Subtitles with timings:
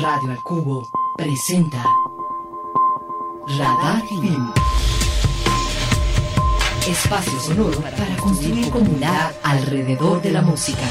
[0.00, 1.82] Radio al Cubo presenta
[3.58, 4.52] Radar Film.
[6.86, 10.86] Espacio sonoro para construir comunidad alrededor de la música.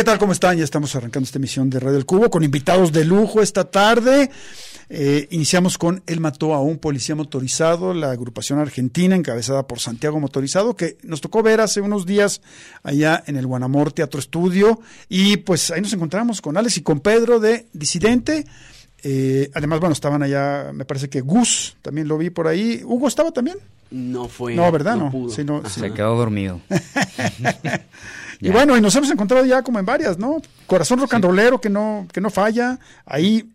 [0.00, 0.18] ¿Qué tal?
[0.18, 0.56] ¿Cómo están?
[0.56, 4.30] Ya estamos arrancando esta emisión de Radio del Cubo con invitados de lujo esta tarde.
[4.88, 10.18] Eh, iniciamos con Él mató a un policía motorizado, la agrupación argentina encabezada por Santiago
[10.18, 12.40] Motorizado, que nos tocó ver hace unos días
[12.82, 14.80] allá en el Guanamor Teatro Estudio.
[15.10, 18.46] Y pues ahí nos encontramos con Alex y con Pedro de Disidente.
[19.02, 22.80] Eh, además, bueno, estaban allá, me parece que Gus también lo vi por ahí.
[22.86, 23.58] ¿Hugo estaba también?
[23.90, 24.54] No fue.
[24.54, 24.96] No, ¿verdad?
[24.96, 25.10] No.
[25.12, 25.68] no.
[25.68, 26.60] Se quedó dormido.
[28.42, 30.40] Y bueno, y nos hemos encontrado ya como en varias, ¿no?
[30.66, 33.50] Corazón rock and rollero que no, que no falla, ahí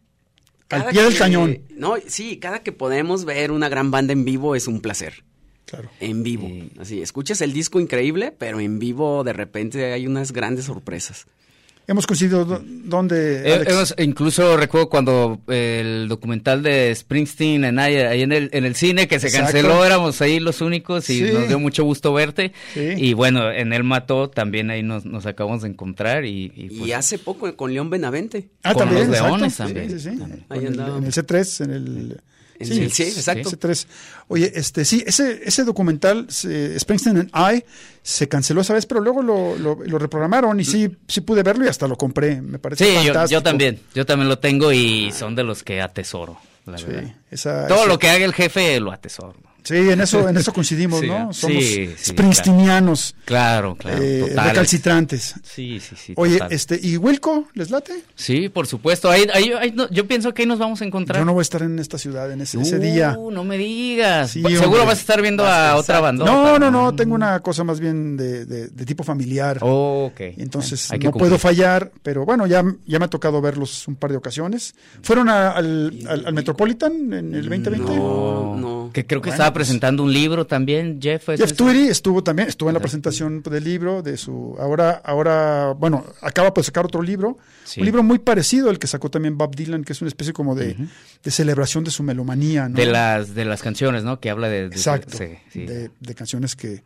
[0.69, 1.59] al pie del cañón.
[1.71, 5.23] No, sí, cada que podemos ver una gran banda en vivo es un placer.
[5.65, 5.89] Claro.
[5.99, 6.47] En vivo.
[6.79, 11.25] Así, escuchas el disco increíble, pero en vivo de repente hay unas grandes sorpresas.
[11.87, 13.71] Hemos coincidido do- donde Eh, Alex?
[13.71, 18.73] Hemos- incluso recuerdo cuando el documental de Springsteen en ahí, ahí en, el, en el
[18.75, 19.51] cine que se Exacto.
[19.53, 21.31] canceló, éramos ahí los únicos y Sí.
[21.33, 22.53] nos dio mucho gusto verte.
[22.73, 22.93] Sí.
[22.97, 26.79] Y bueno, en El Mató también ahí nos, nos acabamos de encontrar y, y, Y
[26.79, 28.47] pues, hace poco con León Benavente.
[28.63, 29.37] Ah, con también, los exacto.
[29.37, 29.89] Leones también.
[29.91, 30.45] Sí, sí, También.
[30.49, 30.97] Ahí Con el- andaba.
[30.97, 32.21] en el C3, en el...
[32.59, 33.49] En el- sí, exacto.
[33.51, 33.85] C3.
[34.29, 37.63] Oye, este, sí, ese, ese documental, se- Springsteen and I,
[38.01, 41.65] se canceló esa vez, pero luego lo, lo, lo reprogramaron y sí, sí pude verlo
[41.65, 42.41] y hasta lo compré.
[42.41, 43.39] Me parece Sí, yo, fantástico.
[43.39, 47.15] yo también, yo también lo tengo y son de los que atesoro, la Sí, verdad.
[47.31, 49.35] esa- Todo esa- lo que haga el jefe lo atesoro.
[49.65, 51.33] Sí, en eso, en eso coincidimos, Sí, ¿no?
[51.33, 54.45] sí, Somos sí, springsteenianos, Claro, claro, eh, totales.
[54.51, 55.35] recalcitrantes.
[55.43, 56.13] Sí, sí, sí.
[56.15, 56.53] Oye, total.
[56.53, 57.93] este, ¿y Wilco, les late?
[58.15, 59.09] Sí, por supuesto.
[59.09, 61.19] Ahí, ahí- ahí no- yo pienso que ahí nos vamos a encontrar.
[61.19, 63.17] Yo no voy a estar en esta ciudad en ese, ese día.
[63.31, 64.31] no me digas.
[64.31, 64.79] Sí, Seguro hombre.
[64.85, 66.25] vas a estar viendo a otra banda.
[66.25, 69.57] No, no, no, tengo una cosa más bien de, de- de tipo familiar.
[69.61, 70.19] Oh, ok.
[70.37, 71.29] Entonces Hay no cumplir.
[71.29, 74.75] puedo fallar, pero bueno, ya, ya me ha tocado verlos un par de ocasiones.
[75.01, 77.95] ¿Fueron a- al, al- al Metropolitan en el 2020?
[77.95, 78.89] No, no.
[78.93, 81.29] Que creo que Bueno, estaba presentando un libro también, Jeff.
[81.29, 81.53] ¿es Jeff?
[81.53, 86.51] Tweedy estuvo también, estuvo en la presentación del libro, de su, ahora, ahora, bueno, acaba
[86.55, 87.79] de sacar otro libro, Sí.
[87.79, 90.53] un libro muy parecido al que sacó también Bob Dylan, que es una especie como
[90.53, 90.75] de,
[91.23, 92.75] de celebración de su melomanía, ¿no?
[92.75, 94.19] De las, de las canciones, ¿no?
[94.19, 94.69] Que habla de...
[94.69, 95.65] de- Exacto, sí, sí.
[95.65, 96.83] De, de canciones que,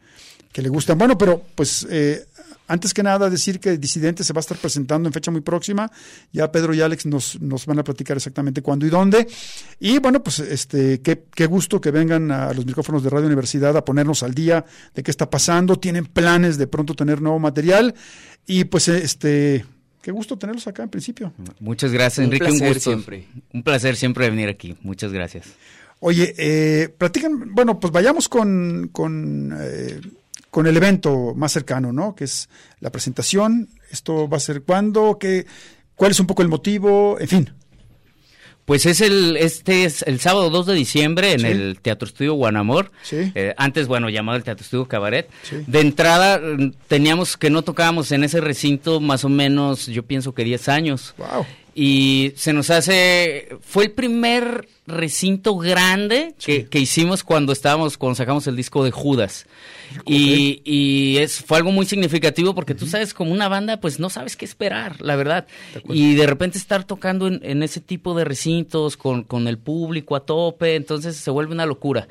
[0.54, 0.98] que le gustan.
[0.98, 2.24] Bueno, pero pues eh,
[2.70, 5.92] antes que nada decir que Disidente se va a estar presentando en fecha muy próxima.
[6.32, 9.28] Ya Pedro y Alex nos, nos van a platicar exactamente cuándo y dónde.
[9.80, 13.76] Y bueno, pues este qué, qué gusto que vengan a los micrófonos de Radio Universidad
[13.76, 14.64] a ponernos al día
[14.96, 15.76] de qué está pasando.
[15.78, 17.94] Tienen planes de pronto tener nuevo material.
[18.46, 19.66] Y pues este
[20.02, 21.34] qué gusto tenerlos acá en principio.
[21.60, 22.46] Muchas gracias, Un Enrique.
[22.46, 22.90] placer un gusto.
[22.92, 23.26] siempre.
[23.54, 24.78] Un placer siempre venir aquí.
[24.82, 25.48] Muchas gracias.
[26.02, 30.00] Oye, eh, platican, bueno, pues vayamos con, con, eh,
[30.50, 32.16] con el evento más cercano, ¿no?
[32.16, 32.50] Que es
[32.80, 33.70] la presentación.
[33.92, 35.46] Esto va a ser cuándo, qué,
[35.96, 37.50] cuál es un poco el motivo, en fin.
[38.66, 41.48] Pues es el, este es el sábado 2 de diciembre en Sí.
[41.48, 42.92] el Teatro Estudio Guanamor.
[43.02, 43.32] Sí.
[43.34, 45.28] Eh, antes, bueno, llamado el Teatro Estudio Cabaret.
[45.42, 45.64] Sí.
[45.66, 50.36] De entrada, mm, teníamos que no tocábamos en ese recinto más o menos, yo pienso
[50.36, 51.16] que 10 años.
[51.18, 51.48] Wow.
[51.82, 58.16] Y se nos hace, fue el primer recinto grande que, que hicimos cuando estábamos, cuando
[58.16, 59.46] sacamos el disco de Judas.
[60.06, 64.10] Y, y es, fue algo muy significativo porque tú sabes, como una banda, pues no
[64.10, 65.48] sabes qué esperar, la verdad.
[65.88, 70.18] Y de repente estar tocando en, en ese tipo de recintos con, con el público
[70.18, 72.10] a tope, entonces se vuelve una locura.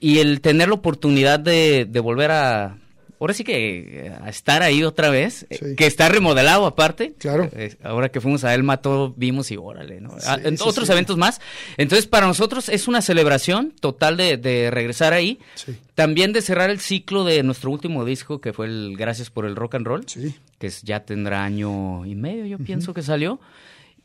[0.00, 2.78] Y el tener la oportunidad de, de volver a,
[3.24, 5.76] ahora sí que a estar ahí otra vez, eh, Sí.
[5.76, 7.14] que está remodelado aparte.
[7.18, 7.48] Claro.
[7.56, 10.10] Eh, ahora que fuimos a El Mató, vimos y órale, ¿no?
[10.20, 11.40] Sí, Ah, sí, otros eventos más.
[11.78, 15.38] Entonces, para nosotros es una celebración total de, de regresar ahí.
[15.54, 15.74] Sí.
[15.94, 19.56] También de cerrar el ciclo de nuestro último disco, que fue el Gracias por el
[19.56, 20.34] Rock and Roll, Sí.
[20.58, 23.40] que es- ya tendrá año y medio, yo pienso que salió.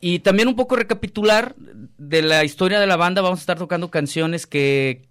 [0.01, 1.56] Y también un poco recapitular
[1.98, 3.21] de la historia de la banda.
[3.21, 5.01] Vamos a estar tocando canciones que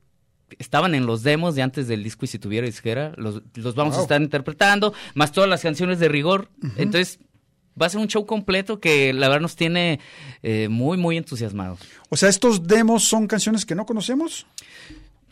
[0.58, 3.94] estaban en los demos de antes del disco y si tuviera disquera, los, los vamos
[3.94, 4.00] Wow.
[4.00, 6.50] a estar interpretando, más todas las canciones de rigor.
[6.76, 7.18] Entonces,
[7.80, 10.00] va a ser un show completo que la verdad nos tiene
[10.42, 11.80] eh, muy, muy entusiasmados.
[12.08, 14.46] O sea, estos demos son canciones que no conocemos.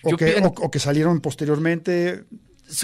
[0.02, 2.24] O, que, o- o que salieron posteriormente.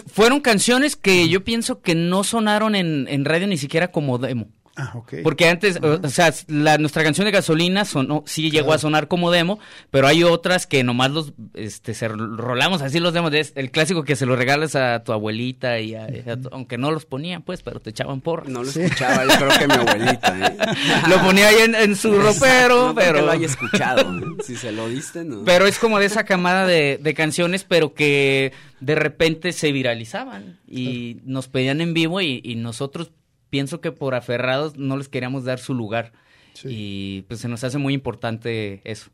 [0.07, 4.49] Fueron canciones que yo pienso que no sonaron en, en radio ni siquiera como demo.
[4.75, 5.17] Ah, ok.
[5.23, 9.07] Porque antes, o- o sea, la, nuestra canción de gasolina sonó, sí llegó a sonar
[9.07, 9.59] como demo,
[9.91, 14.03] pero hay otras que nomás los, este, se rolamos así los demos, es el clásico
[14.05, 16.07] que se lo regalas a tu abuelita y a-
[16.53, 18.49] aunque no los ponían, pues, pero te echaban porras.
[18.49, 18.81] No lo Sí.
[18.81, 20.39] escuchaba, yo creo que mi abuelita.
[20.49, 20.57] ¿eh?
[21.11, 23.27] Lo ponía ahí en, en su ropero, No creo que pero...
[23.27, 24.01] lo haya escuchado.
[24.19, 24.43] ¿eh?
[24.43, 25.45] Si se lo diste, no.
[25.45, 30.59] Pero es como de esa camada de, de canciones, pero que de repente se viralizaban
[30.67, 33.11] y nos pedían en vivo y, y nosotros
[33.53, 36.13] pienso que por aferrados no les queríamos dar su lugar.
[36.55, 36.69] Sí.
[36.71, 39.11] Y pues se nos hace muy importante eso.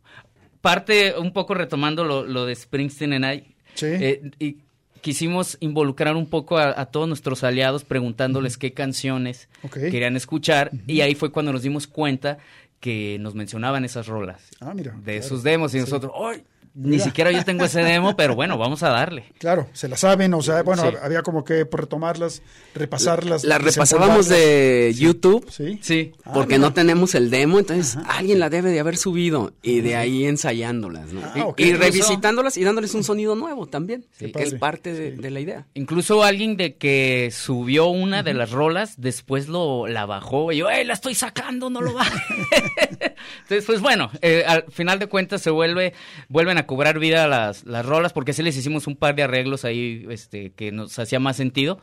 [0.60, 3.86] Parte, un poco retomando lo, lo de Springsteen and I, Sí.
[3.86, 4.58] eh, y
[5.00, 11.00] quisimos involucrar un poco a, a todos nuestros aliados preguntándoles qué canciones querían escuchar y
[11.00, 12.38] ahí fue cuando nos dimos cuenta
[12.80, 14.92] que nos mencionaban esas rolas Ah, mira.
[14.92, 15.18] de claro.
[15.20, 16.42] esos demos y nosotros, ¡ay!
[16.80, 17.04] Ni Mira.
[17.04, 19.24] siquiera yo tengo ese demo, pero bueno, vamos a darle.
[19.38, 20.96] Claro, se la saben, o sea, bueno, Sí.
[21.02, 22.42] había como que por retomarlas,
[22.74, 23.42] repasarlas.
[23.44, 25.44] La repasábamos de YouTube.
[25.50, 25.78] Sí.
[25.82, 26.12] Sí.
[26.24, 26.68] Ah, Porque mira.
[26.68, 31.12] no tenemos el demo, entonces alguien la debe de haber subido y de ahí ensayándolas,
[31.12, 31.20] ¿no?
[31.24, 35.22] Ah, y, revisitándolas y dándoles un sonido nuevo también, que es parte de, Sí.
[35.22, 35.66] de la idea.
[35.74, 40.70] Incluso alguien de que subió una de las rolas, después lo la bajó y yo,
[40.70, 42.22] ¡eh, la estoy sacando, no lo bajes!
[43.42, 45.92] Entonces, pues bueno, eh, al final de cuentas se vuelve,
[46.28, 49.64] vuelven a cobrar vida las, las rolas, porque sí les hicimos un par de arreglos
[49.64, 51.80] ahí este, que nos hacía más sentido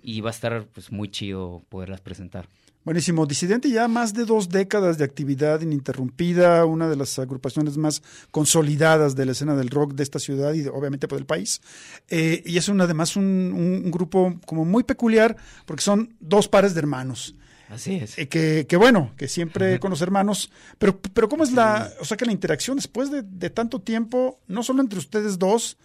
[0.00, 2.48] y va a estar pues muy chido poderlas presentar.
[2.84, 3.26] Buenísimo.
[3.26, 9.16] Disidente ya más de dos décadas de actividad ininterrumpida, una de las agrupaciones más consolidadas
[9.16, 11.60] de la escena del rock de esta ciudad y obviamente por el país.
[12.08, 16.80] Eh, y es además un- un grupo como muy peculiar porque son dos pares de
[16.80, 17.34] hermanos.
[17.68, 18.18] Así es.
[18.18, 22.04] Eh, que, que bueno, que siempre con los hermanos, pero, pero ¿cómo es la, o
[22.04, 25.76] sea que la interacción después de, de tanto tiempo, no solo entre ustedes dos,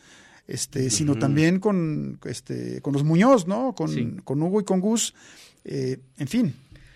[0.48, 3.74] este, sino también con, este, con los Muñoz, ¿no?
[3.76, 4.16] Con, Sí.
[4.24, 5.14] con Hugo y con Gus,
[5.66, 6.56] eh, en fin,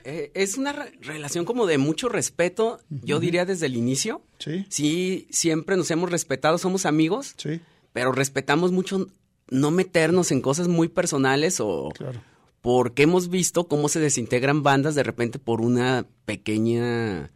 [0.09, 4.21] Eh, es una re- relación como de mucho respeto, yo diría desde el inicio.
[4.39, 7.59] sí, Sí, siempre nos hemos respetado, somos amigos, sí,
[7.91, 9.07] pero respetamos mucho
[9.49, 12.21] no meternos en cosas muy personales o claro.
[12.61, 17.31] Porque hemos visto cómo se desintegran bandas de repente por una pequeña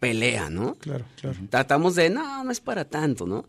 [0.00, 0.74] pelea, ¿no?
[0.74, 1.38] Claro, claro.
[1.50, 3.46] Tratamos de, no, no es para tanto, ¿no?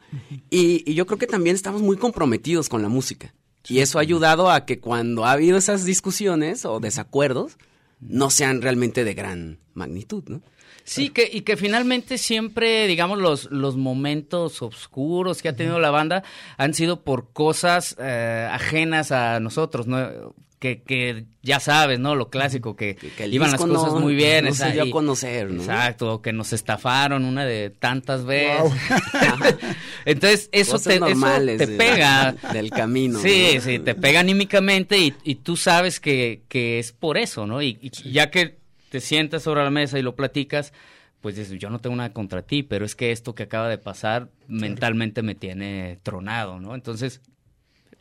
[0.50, 3.34] y, y yo creo que también estamos muy comprometidos con la música.
[3.70, 7.58] Y eso ha ayudado a que cuando ha habido esas discusiones o desacuerdos,
[8.00, 10.42] no sean realmente de gran magnitud, ¿no?
[10.84, 15.90] Sí, que, y que finalmente siempre, digamos, los, los momentos oscuros que ha tenido la
[15.90, 16.24] banda
[16.56, 20.34] han sido por cosas eh, ajenas a nosotros, ¿no?
[20.60, 22.16] Que, que ya sabes, ¿no?
[22.16, 24.46] Lo clásico, que, Que- que el iban las cosas no- muy bien.
[24.46, 25.62] no esa- se dio a conocer, ¿no?
[25.62, 28.62] Exacto, que nos estafaron una de tantas veces.
[28.64, 28.72] Wow.
[30.06, 31.06] Entonces, eso te, eso
[31.46, 32.32] te de- pega.
[32.54, 33.62] del camino, Sí, ¿no?
[33.62, 37.62] sí, te pega anímicamente y, y tú sabes que, que es por eso, ¿no?
[37.62, 38.58] Y, y ya que
[38.90, 40.74] te sientas sobre la mesa y lo platicas,
[41.22, 43.78] pues dices, yo no tengo nada contra ti, pero es que esto que acaba de
[43.78, 46.74] pasar mentalmente me tiene tronado, ¿no?
[46.74, 47.22] Entonces,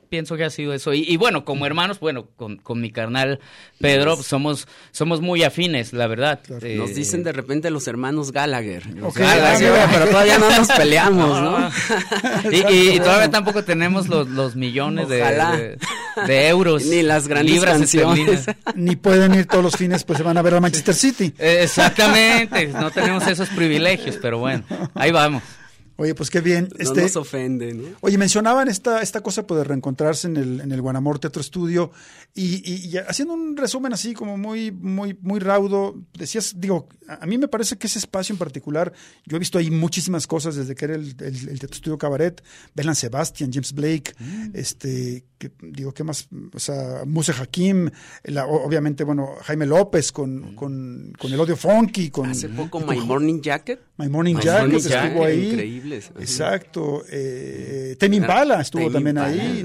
[0.08, 0.92] pienso que ha sido eso.
[0.94, 3.40] Y, y bueno, como hermanos, bueno, con, con mi carnal
[3.78, 6.40] Pedro, somos, somos muy afines, la verdad.
[6.62, 8.82] Eh, Nos dicen de repente los hermanos Gallagher.
[9.14, 11.70] Gallagher, ah, pero todavía no nos peleamos, ¿no?
[12.50, 15.78] y, y- y todavía tampoco tenemos los, los millones de, de-
[16.26, 16.84] de euros.
[16.86, 18.46] Ni las grandes libras canciones.
[18.74, 21.34] Ni pueden ir todos los fines, pues se van a ver a Manchester City.
[21.38, 25.42] Eh, Exactamente, no tenemos esos privilegios, pero bueno, ahí vamos.
[25.98, 26.68] Oye, pues qué bien.
[26.72, 27.84] No Este, nos ofende, ¿no?
[28.02, 31.90] Oye, mencionaban esta, esta cosa pues, de reencontrarse en el, en el Guanamor Teatro Estudio
[32.34, 37.24] y, y- y haciendo un resumen así como muy, muy, muy raudo, decías, digo, a
[37.26, 38.92] mí me parece que ese espacio en particular,
[39.24, 42.42] yo he visto ahí muchísimas cosas desde que era el, el- el Teatro Estudio Cabaret,
[42.74, 44.12] Belan Sebastian, James Blake,
[44.52, 46.28] este, que, digo, ¿qué más?
[46.54, 47.90] O sea, Muse Hakim,
[48.24, 52.88] la- obviamente, bueno, Jaime López con, con, con el odio funky, con Hace poco con
[52.94, 53.80] My Morning Jacket.
[53.98, 55.48] My Morning My Jacket Morning estuvo Jacket, ahí.
[55.50, 55.85] increíbles.
[56.20, 57.02] Exacto.
[57.10, 59.60] Eh, Temi Impala estuvo también ahí.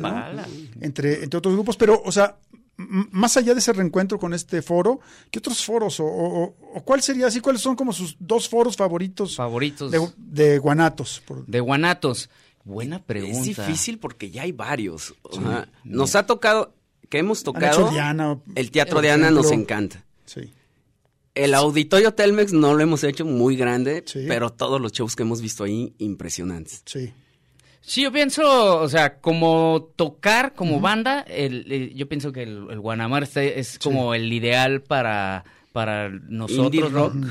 [0.81, 2.37] Entre, entre otros grupos, pero, o sea,
[2.77, 4.99] más allá de ese reencuentro con este foro,
[5.29, 7.39] ¿qué otros foros o, o- o cuál sería así?
[7.39, 11.21] ¿Cuáles son como sus dos foros favoritos Favoritos de, de Guanatos?
[11.25, 12.29] Por- de Guanatos.
[12.63, 13.37] Buena pregunta.
[13.39, 15.13] Es difícil porque ya hay varios.
[15.83, 16.73] Nos ha tocado,
[17.09, 20.05] que hemos tocado, Diana, el Teatro por de Ana nos encanta.
[20.25, 20.51] Sí.
[21.35, 24.25] El Auditorio Telmex no lo hemos hecho muy grande, Sí.
[24.27, 26.81] pero todos los shows que hemos visto ahí, impresionantes.
[26.85, 27.13] Sí.
[27.83, 32.67] Sí, yo pienso, o sea, como tocar como banda, el, el- yo pienso que el,
[32.69, 37.13] el Guanamar es como el ideal para, para Indie nosotros, rock.
[37.15, 37.27] ¿no?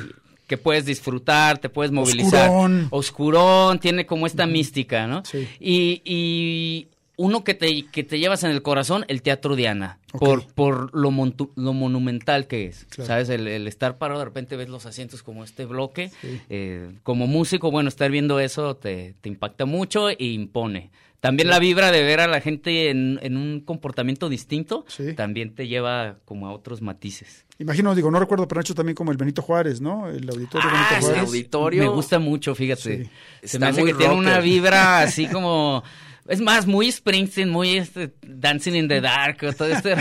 [0.49, 2.49] que puedes disfrutar, te puedes movilizar.
[2.51, 2.89] Oscurón.
[2.91, 5.23] Oscurón, tiene como esta mística, ¿no?
[5.25, 5.47] Sí.
[5.61, 6.89] Y, y
[7.21, 11.11] uno que te, que te llevas en el corazón, el Teatro Diana, por, por lo,
[11.11, 12.87] montu- lo monumental que es.
[12.89, 13.07] Claro.
[13.07, 13.29] ¿Sabes?
[13.29, 16.11] El, el estar parado, de repente ves los asientos como este bloque.
[16.49, 20.91] Eh, como músico, bueno, estar viendo eso te, te impacta mucho e impone.
[21.21, 25.13] También la vibra de ver a la gente en, en un comportamiento distinto, Sí.
[25.13, 27.45] también te lleva como a otros matices.
[27.59, 30.09] Imagino, digo, no recuerdo, pero han hecho también como el Benito Juárez, ¿no?
[30.09, 31.29] El auditorio Ah, Benito Juárez.
[31.29, 31.83] auditorio.
[31.83, 33.05] Me gusta mucho, fíjate.
[33.05, 33.11] Sí.
[33.41, 35.83] Se Está me hace muy que tiene una vibra así como...
[36.31, 39.95] Es más, muy Springsteen, muy este, Dancing in the Dark, o todo este...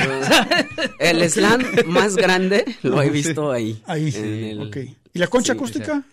[1.00, 3.82] El slam más grande lo he visto ahí.
[3.86, 4.78] Ahí, en el- ok.
[5.12, 6.04] ¿Y la concha sí, acústica?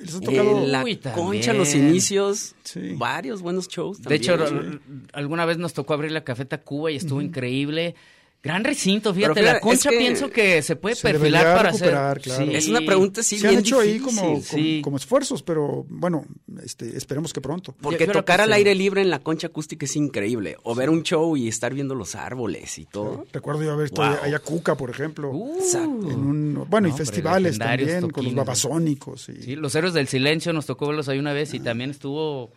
[0.00, 0.62] ¿Les ha tocado?
[0.64, 1.58] En la Uy, concha, también.
[1.58, 2.94] los inicios, Sí.
[2.96, 4.00] varios buenos shows.
[4.00, 4.80] De hecho, también.
[5.12, 7.96] alguna vez nos tocó abrir la Cafeta Cuba y estuvo increíble.
[8.44, 11.70] Gran recinto, fíjate, Pero la concha es que pienso que se puede se perfilar para
[11.70, 11.90] hacer...
[12.20, 12.50] claro.
[12.52, 14.04] es una pregunta sí Se han bien hecho ahí difícil.
[14.20, 14.80] como, como, sí.
[14.84, 16.26] como esfuerzos, pero bueno,
[16.62, 17.74] este, esperemos que pronto.
[17.80, 20.56] Porque Yo tocar al aire libre en la concha acústica es increíble.
[20.62, 23.24] O ver un show y estar viendo los árboles y todo.
[23.32, 24.16] Recuerdo yo haber visto Wow.
[24.22, 26.10] allá Cuca, por ejemplo, Uh, Exacto.
[26.10, 29.28] en un, bueno, y No, festivales también, con los babasónicos.
[29.30, 32.52] Y, Sí, los héroes del silencio nos tocó verlos ahí una vez y también estuvo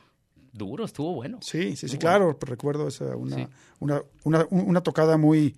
[0.57, 1.39] duro, estuvo bueno.
[1.41, 3.47] Sí, sí, sí, claro, recuerdo esa, una, Sí.
[3.79, 5.55] una, una, un- una tocada muy,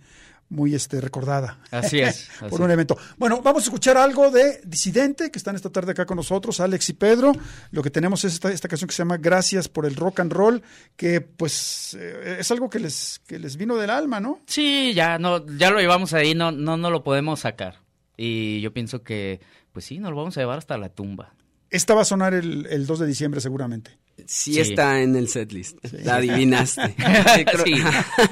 [0.50, 1.60] muy este, recordada.
[1.70, 2.28] Así es.
[2.50, 2.98] por un evento.
[3.18, 6.90] Bueno, vamos a escuchar algo de Disidente, que están esta tarde acá con nosotros, Alex
[6.90, 7.32] y Pedro.
[7.72, 10.34] Lo que tenemos es esta, esta canción que se llama Gracias por el Rock and
[10.34, 10.62] Roll,
[10.96, 14.40] que pues eh, es algo que les, que les vino del alma, ¿no?
[14.48, 17.76] Sí, ya no, ya lo llevamos ahí, no, no, no lo podemos sacar.
[18.18, 19.40] Y yo pienso que,
[19.72, 21.36] pues sí, nos lo vamos a llevar hasta la tumba.
[21.70, 24.00] Esta va a sonar el, el 2 de diciembre seguramente.
[24.28, 24.60] Sí, Sí.
[24.62, 25.78] está en el setlist.
[26.04, 26.96] La adivinaste.
[27.36, 27.76] Sí, creo- Sí.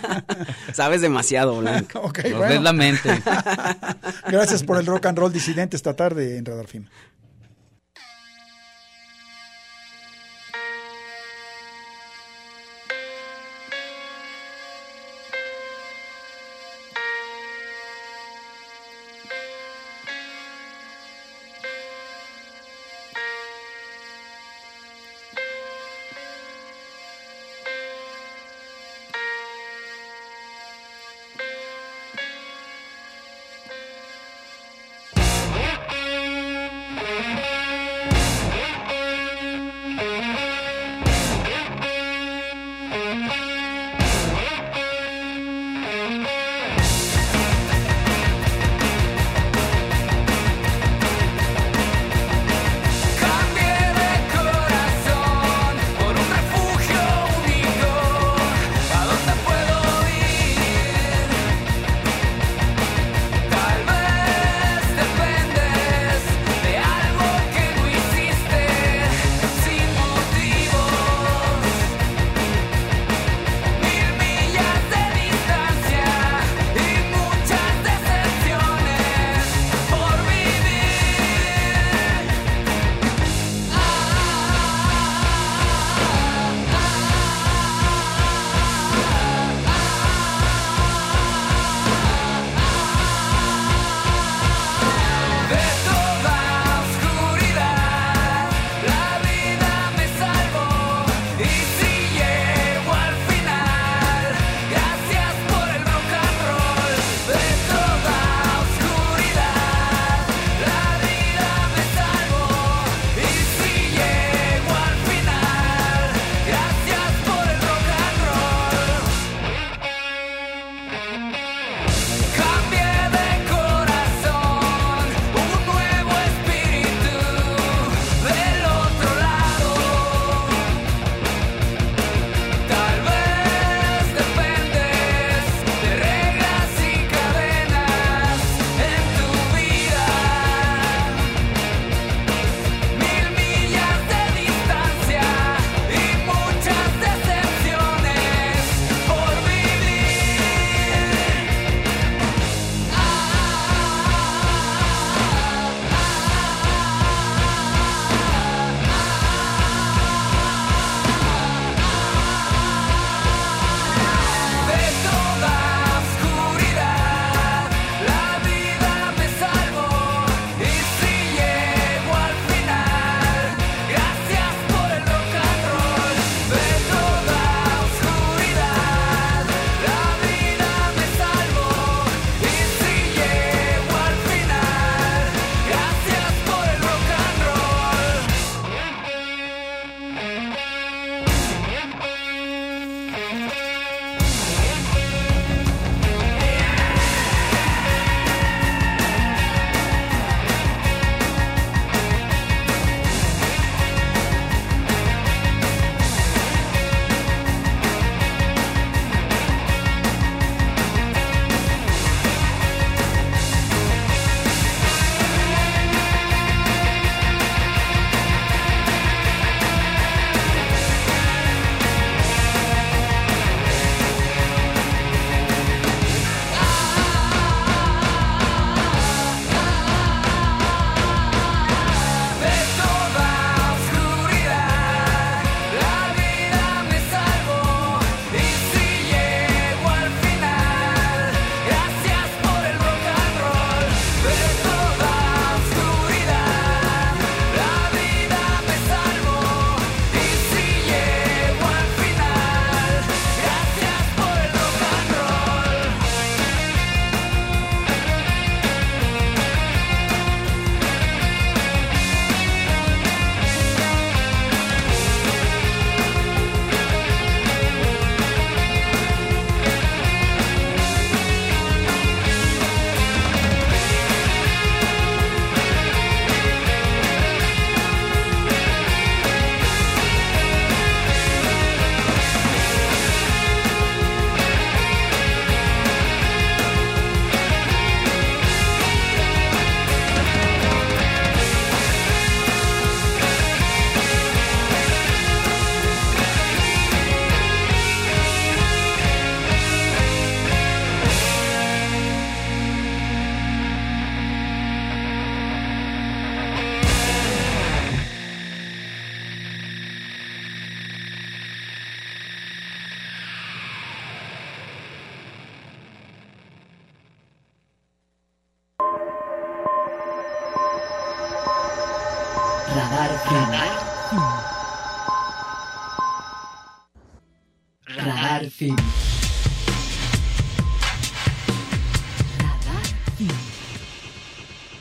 [0.74, 2.00] Sabes demasiado, Blanco.
[2.02, 2.48] Ok, Nos bueno.
[2.50, 3.10] ves la mente.
[4.28, 6.86] Gracias por el rock and roll disidente esta tarde en Radar Film.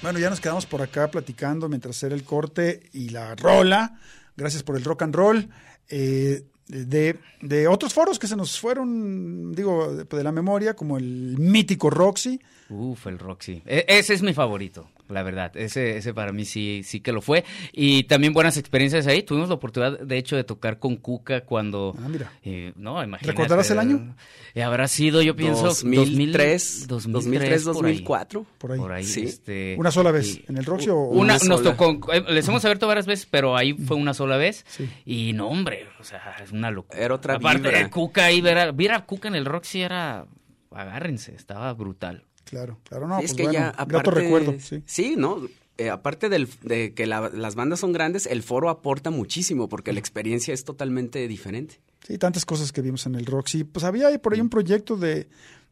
[0.07, 3.99] Bueno, ya nos quedamos por acá platicando mientras era el corte y la rola.
[4.37, 5.49] Gracias por el rock and roll.
[5.89, 11.37] Eh, de, de otros foros que se nos fueron, digo, de, la memoria, como el
[11.39, 12.41] mítico Roxy.
[12.69, 13.65] Uf, el Roxy.
[13.67, 15.57] E- ese es mi favorito, la verdad.
[15.57, 17.45] Ese, ese para mí sí, sí que lo fue.
[17.73, 19.23] Y también buenas experiencias ahí.
[19.23, 21.95] Tuvimos la oportunidad, de hecho, de tocar con Cuca cuando...
[22.03, 22.33] Ah, mira.
[22.43, 23.27] eh, no, imagínate.
[23.27, 24.15] ¿Recordarás el año?
[24.55, 27.93] Eh, habrá sido, yo pienso, 2003, 2003, 2003, por ahí.
[27.93, 28.47] 2004.
[28.59, 28.79] Por ahí.
[28.79, 29.23] Por ahí, Sí.
[29.25, 30.37] este, ¿Una sola vez?
[30.39, 31.77] y- ¿En el Roxy o Una, Una nos sola.
[31.77, 34.65] tocó, eh, les hemos abierto varias veces, pero ahí fue una sola vez.
[34.69, 34.89] Sí.
[35.05, 36.99] Y no, hombre, o sea, es una locura.
[37.01, 37.79] Era otra Aparte, vibra.
[37.85, 40.27] de Cuca ahí, ver a, ver a Cuca en el Roxy era,
[40.71, 42.25] agárrense, estaba brutal.
[42.47, 44.55] Claro, claro, no, Sí, pues es que bueno, ya, grato aparte, recuerdo,
[44.87, 45.15] sí.
[45.17, 45.39] ¿no?
[45.79, 49.93] Eh, aparte del, de que la- las bandas son grandes, el foro aporta muchísimo porque
[49.93, 51.81] la experiencia es totalmente diferente.
[52.07, 53.65] Sí, tantas cosas que vimos en el Roxy.
[53.65, 55.27] Pues había ahí por ahí un proyecto de,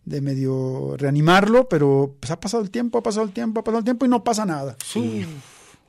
[0.05, 3.79] de medio reanimarlo, pero pues ha pasado el tiempo, ha pasado el tiempo, ha pasado
[3.79, 4.77] el tiempo y no pasa nada.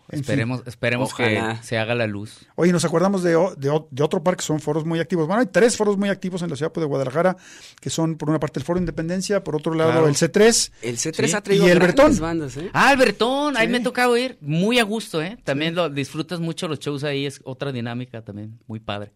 [0.09, 0.21] En fin.
[0.21, 1.57] Esperemos, esperemos Ojalá.
[1.59, 2.45] que se haga la luz.
[2.55, 5.25] Oye, nos acordamos de, de, otro par que son foros muy activos.
[5.25, 7.35] Bueno, hay tres foros muy activos en la ciudad de Guadalajara,
[7.81, 10.07] que son por una parte el Foro Independencia, por otro lado Claro.
[10.07, 10.71] el C3.
[10.83, 11.35] El C3 Sí.
[11.35, 12.15] ha traído Y el Bretón.
[12.19, 12.69] bandas, ¿eh?
[12.73, 13.71] Ah, Albertón, ahí Sí.
[13.71, 15.37] me ha tocado ir, muy a gusto, ¿eh?
[15.43, 19.11] También lo disfrutas mucho los shows ahí, es otra dinámica también, muy padre.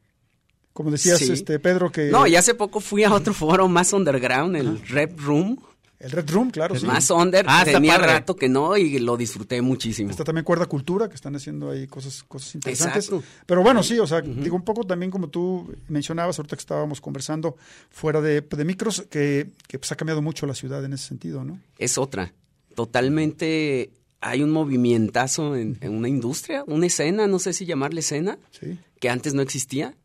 [0.73, 1.31] Como decías, Sí.
[1.31, 5.19] este Pedro, que No, y hace poco fui a otro foro más underground, el Rep
[5.19, 5.59] Room.
[5.99, 6.85] El Red Room, claro, sí.
[6.85, 8.07] Más under, Ah, está tenía padre.
[8.13, 10.09] rato que no y lo disfruté muchísimo.
[10.09, 13.05] Está también Cuerda Cultura, que están haciendo ahí cosas, cosas interesantes.
[13.05, 13.23] Exacto.
[13.45, 17.01] Pero bueno, sí, o sea, digo un poco también como tú mencionabas, ahorita que estábamos
[17.01, 17.57] conversando
[17.89, 21.43] fuera de, de micros, que, que pues ha cambiado mucho la ciudad en ese sentido,
[21.43, 21.59] ¿no?
[21.77, 22.33] Es otra.
[22.75, 28.37] Totalmente hay un movimientazo en, en una industria, una escena, no sé si llamarle escena,
[28.51, 28.77] Sí.
[28.99, 29.95] que antes no existía.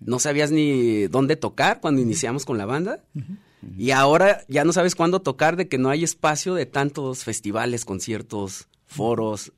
[0.00, 3.02] No sabías ni dónde tocar cuando iniciamos con la banda.
[3.78, 7.84] Y ahora ya no sabes cuándo tocar de que no hay espacio de tantos festivales,
[7.84, 9.52] conciertos, foros.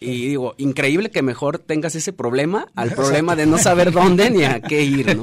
[0.00, 4.42] Y digo, increíble que mejor tengas ese problema al problema de no saber dónde ni
[4.42, 5.22] a qué ir, ¿no?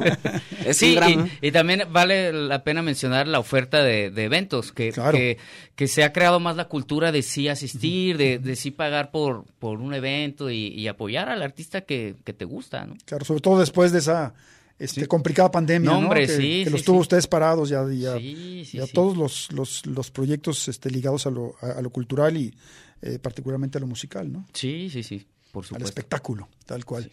[0.66, 1.32] Es Sí, un gran...
[1.42, 5.18] y, y también vale la pena mencionar la oferta de, de eventos, que, Claro.
[5.18, 5.38] que,
[5.76, 9.44] que se ha creado más la cultura de sí asistir, de, de sí pagar por,
[9.60, 12.96] por un evento y, y apoyar al artista que, que te gusta, ¿no?
[13.04, 14.34] Claro, sobre todo después de esa
[14.80, 18.64] este, complicada pandemia, No, que, sí, que sí, los tuvo ustedes parados ya, ya, Sí,
[18.66, 22.38] sí, ya todos los, los, los proyectos este, ligados a lo, a, a lo cultural
[22.38, 22.54] y
[23.02, 24.46] eh, particularmente a lo musical, ¿no?
[24.54, 25.88] Sí, sí, sí, por al supuesto.
[25.90, 27.10] espectáculo, tal cual.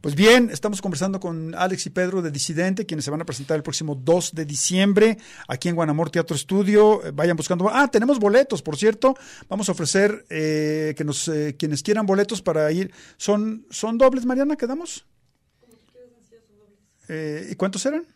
[0.00, 3.56] Pues bien, estamos conversando con Alex y Pedro de Disidente, quienes se van a presentar
[3.56, 7.04] el próximo 2 de diciembre aquí en Guanamor Teatro Estudio.
[7.06, 7.68] Eh, Vayan buscando.
[7.72, 9.14] Ah, tenemos boletos, por cierto.
[9.48, 12.90] Vamos a ofrecer eh, que nos eh, quienes quieran boletos para ir.
[13.16, 14.56] ¿Son, son dobles, Mariana?
[14.56, 15.06] ¿Quedamos?
[17.14, 18.06] Eh, ¿Y cuántos eran?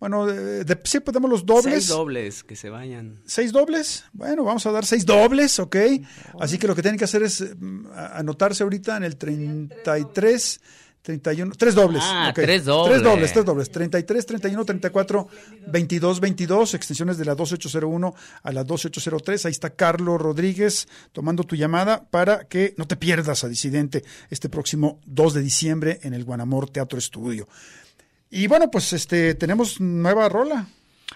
[0.00, 1.74] Bueno, de- de- sí, podemos los dobles.
[1.84, 3.22] Seis dobles, que se vayan.
[3.24, 4.04] ¿Seis dobles?
[4.12, 5.76] Bueno, vamos a dar seis dobles, ¿ok?
[6.40, 10.60] Así que lo que tienen que hacer es mm, anotarse ahorita en el 33,
[11.00, 12.02] 31, tres dobles.
[12.04, 12.34] Ah, ok.
[12.34, 12.92] tres dobles.
[12.92, 13.70] Tres dobles, tres dobles.
[13.70, 15.28] 33, 31, 34,
[15.68, 19.46] 22, 22, extensiones de la 2801 a la 2803.
[19.46, 24.48] Ahí está Carlos Rodríguez tomando tu llamada para que no te pierdas a Disidente este
[24.50, 27.48] próximo 2 de diciembre en el Guanamor Teatro Estudio.
[28.34, 30.66] Y bueno, pues este tenemos nueva rola.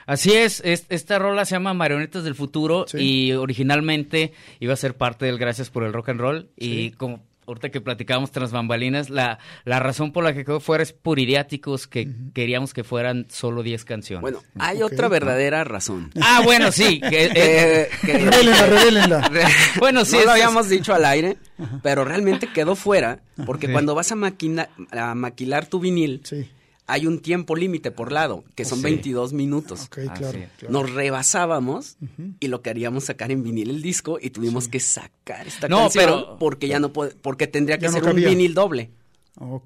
[0.07, 2.99] Así es, es- esta rola se llama Marionetas del Futuro Sí.
[2.99, 7.23] y originalmente iba a ser parte del Gracias por el Rock and Roll y como
[7.47, 11.19] ahorita que platicábamos tras bambalinas, la, la razón por la que quedó fuera es por
[11.19, 14.21] idiáticos que queríamos que fueran solo 10 canciones.
[14.21, 14.93] Bueno, hay Ok.
[14.93, 16.11] otra verdadera razón.
[16.21, 17.01] ah, bueno, sí.
[17.11, 19.31] que- eh, Eh, que- Revélenla, revélenla.
[19.79, 20.13] bueno, sí.
[20.13, 21.37] no es- lo habíamos dicho al aire,
[21.83, 26.49] pero realmente quedó fuera, porque cuando vas a, maquina- a maquilar tu vinil, Sí.
[26.89, 28.85] Hay un tiempo límite por lado, que son Sí.
[28.85, 29.83] 22 minutos.
[29.85, 30.33] Ah, claro.
[30.33, 30.45] sí.
[30.59, 30.73] claro.
[30.73, 31.97] Nos rebasábamos
[32.41, 36.05] y lo queríamos sacar en vinil el disco y tuvimos que sacar esta No, canción
[36.05, 38.91] pero- porque ya no puede, porque tendría que Ya ser un vinil doble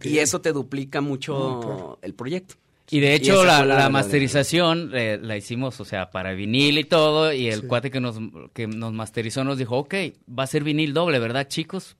[0.03, 1.99] y eso te duplica mucho Ah, claro.
[2.03, 2.57] el proyecto.
[2.91, 7.49] Y de hecho la, masterización eh, la hicimos, o sea, para vinil y todo, y
[7.49, 7.67] el Sí.
[7.67, 8.17] cuate que nos,
[8.53, 9.95] que nos masterizó nos dijo, ok,
[10.29, 11.97] va a ser vinil doble, ¿verdad, chicos?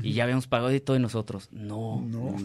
[0.00, 2.36] Y ya habíamos pagado y todo y nosotros, no, No.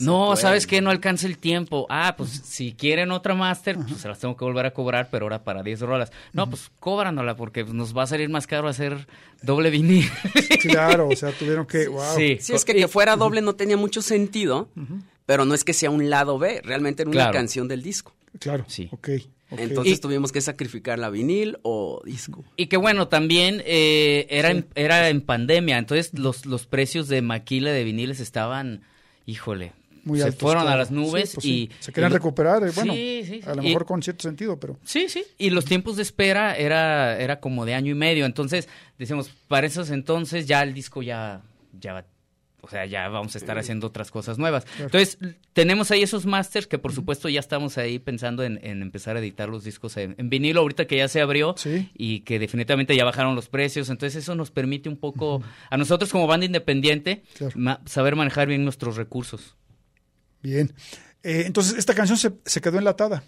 [0.00, 0.80] no, ¿sabes qué?
[0.80, 1.86] No alcanza el tiempo.
[1.90, 5.24] Ah, pues si quieren otra máster, pues se las tengo que volver a cobrar, pero
[5.26, 6.12] ahora para 10 rolas.
[6.32, 9.06] No, pues cóbranosla porque pues, nos va a salir más caro hacer
[9.42, 10.08] doble vinil.
[10.60, 11.88] Claro, o sea, tuvieron que.
[11.88, 12.02] Wow.
[12.16, 12.36] Sí.
[12.40, 14.68] Si es que que fuera doble no tenía mucho sentido,
[15.26, 17.32] pero no es que sea un lado B, realmente era una Claro.
[17.32, 18.12] canción del disco.
[18.38, 18.88] Claro, Sí.
[18.92, 19.08] ok.
[19.56, 22.44] Entonces Y- tuvimos que sacrificar la vinil o disco.
[22.56, 27.20] Y que bueno, también eh, era, en, era en pandemia, entonces los, los precios de
[27.22, 28.82] maquila de viniles estaban,
[29.26, 29.72] híjole,
[30.04, 31.70] Muy se altos, fueron a las nubes Sí, pues sí.
[31.78, 31.82] y...
[31.82, 34.58] Se querían y recuperar, eh, bueno, Sí, sí, a lo y- mejor con cierto sentido,
[34.60, 34.78] pero...
[34.84, 35.24] Sí, sí.
[35.36, 38.26] Y los tiempos de espera era, era como de año y medio.
[38.26, 41.42] Entonces, decimos, para esos entonces ya el disco ya,
[41.80, 42.04] ya,
[42.62, 44.66] o sea, ya vamos a estar haciendo otras cosas nuevas.
[44.78, 45.18] Entonces,
[45.52, 49.20] tenemos ahí esos masters que por supuesto ya estamos ahí pensando en, en empezar a
[49.20, 51.90] editar los discos en, en vinilo ahorita que ya se abrió Sí.
[51.94, 53.90] y que definitivamente ya bajaron los precios.
[53.90, 57.52] Entonces, eso nos permite un poco, a nosotros como banda independiente, Claro.
[57.56, 59.56] ma- saber manejar bien nuestros recursos.
[60.42, 60.72] Bien.
[61.22, 63.22] Eh, entonces, esta canción se, se quedó enlatada.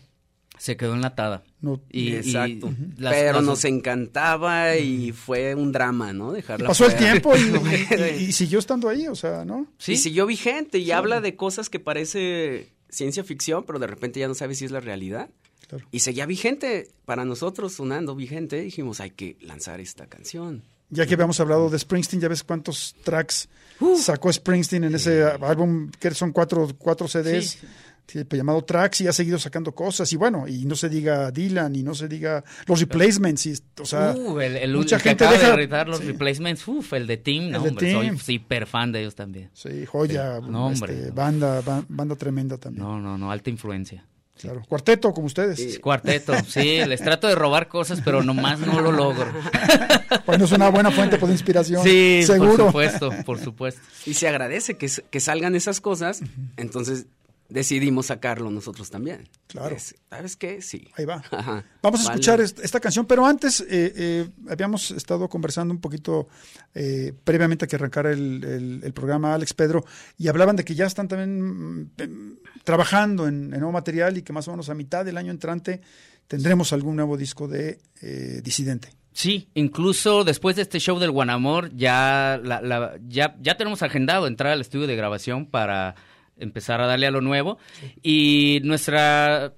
[0.62, 1.42] Se quedó enlatada.
[1.60, 2.72] No, Y, y Exacto.
[2.96, 6.30] las- Pero las- nos encantaba y fue un drama, ¿no?
[6.30, 7.10] Dejarla pasó el fuera.
[7.20, 9.66] tiempo y, y- y siguió estando ahí, o sea, ¿no?
[9.78, 9.94] ¿Sí?
[9.94, 14.28] Y siguió vigente y habla de cosas que parece ciencia ficción, pero de repente ya
[14.28, 15.30] no sabes si es la realidad.
[15.66, 15.84] Claro.
[15.90, 18.60] Y seguía vigente para nosotros, sonando vigente.
[18.60, 20.62] Dijimos, hay que lanzar esta canción.
[20.90, 23.48] Ya que habíamos hablado de Springsteen, ya ves cuántos tracks
[23.96, 27.66] sacó Springsteen en ese álbum, que son cuatro, cuatro CDs, Sí.
[28.06, 30.12] Sí, pues, llamado Tracks, y ha seguido sacando cosas.
[30.12, 33.84] Y bueno, y no se diga Dylan, y no se diga los replacements, y, o
[33.86, 36.04] sea, Uh, el, el, mucha el que gente acaba deja- de los sí.
[36.06, 38.18] replacements, uf, el de Team, no, hombre, Team.
[38.18, 39.50] soy hiper fan de ellos también.
[39.54, 41.14] sí, joya, No, hombre, este, no.
[41.14, 42.84] banda, ba- banda tremenda también.
[42.84, 44.04] No, no, no, alta influencia.
[44.40, 44.62] Claro.
[44.68, 45.56] Cuarteto, como ustedes.
[45.58, 45.78] Sí.
[45.78, 49.26] Cuarteto, sí, les trato de robar cosas, pero nomás no lo logro.
[50.26, 51.82] Bueno, es una buena fuente pues, de inspiración.
[51.82, 52.56] Sí, seguro.
[52.56, 53.80] por supuesto, por supuesto.
[54.04, 56.20] Y se agradece que, que salgan esas cosas,
[56.56, 57.06] entonces
[57.52, 59.28] decidimos sacarlo nosotros también.
[59.46, 59.76] Claro.
[59.76, 60.62] Es, ¿Sabes qué?
[60.62, 60.88] Sí.
[60.96, 61.22] Ahí va.
[61.30, 61.64] Ajá.
[61.82, 62.14] Vamos a Vale.
[62.14, 66.28] escuchar est- esta canción, pero antes eh, eh, habíamos estado conversando un poquito
[66.74, 69.84] eh, previamente a que arrancara el, el- el programa Alex Pedro
[70.18, 74.22] y hablaban de que ya están también mm, em, trabajando en, en nuevo material y
[74.22, 75.80] que más o menos a mitad del año entrante
[76.28, 78.88] tendremos algún nuevo disco de eh, Disidente.
[79.14, 84.26] Sí, incluso después de este show del Guanamor, ya, la, la- ya, ya tenemos agendado
[84.26, 85.94] entrar al estudio de grabación para
[86.38, 87.58] empezar a darle a lo nuevo.
[88.02, 89.54] Y nuestra...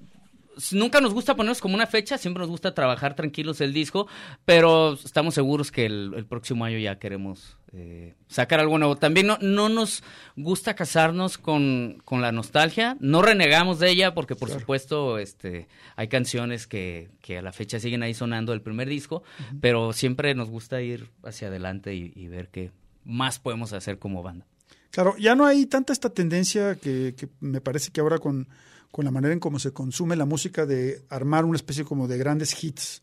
[0.70, 4.06] Nunca nos gusta ponernos como una fecha, siempre nos gusta trabajar tranquilos el disco,
[4.44, 8.94] pero estamos seguros que el, el próximo año ya queremos eh, sacar algo nuevo.
[8.94, 10.04] También no, no nos
[10.37, 16.06] gusta casarnos con, con la nostalgia, no renegamos de ella porque por supuesto este, hay
[16.06, 19.24] canciones que, que a la fecha siguen ahí sonando del primer disco,
[19.60, 22.70] pero siempre nos gusta ir hacia adelante y, y ver qué
[23.04, 24.46] más podemos hacer como banda.
[24.94, 28.48] Claro, ya no hay tanta esta tendencia que, que me parece que ahora con,
[28.92, 32.16] con la manera en cómo se consume la música de armar una especie como de
[32.16, 33.02] grandes hits,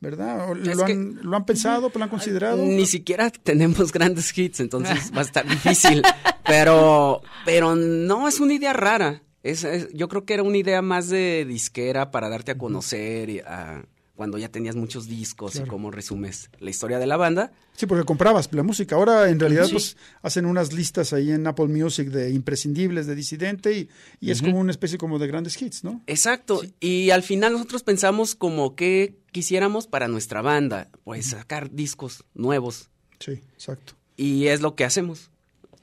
[0.00, 0.50] ¿verdad?
[0.50, 2.64] ¿O Es ¿Lo, que- han, ¿Lo han pensado, lo han considerado?
[2.64, 6.02] Ni siquiera tenemos grandes hits, entonces va a estar difícil.
[6.46, 9.22] Pero, pero no, es una idea rara.
[9.42, 13.28] Es, es- yo creo que era una idea más de disquera para darte a conocer
[13.30, 13.84] y a-
[14.20, 17.52] cuando ya tenías muchos discos y cómo resumes la historia de la banda.
[17.74, 18.94] Sí, porque comprabas la música.
[18.94, 19.72] Ahora en realidad Sí.
[19.72, 23.88] pues hacen unas listas ahí en Apple Music de imprescindibles de Disidente y,
[24.20, 26.02] y es como una especie como de grandes hits, ¿no?
[26.06, 26.60] Exacto.
[26.80, 32.90] Y al final nosotros pensamos como que quisiéramos para nuestra banda, pues sacar discos nuevos.
[33.20, 33.94] Sí, exacto.
[34.18, 35.30] Y es lo que hacemos.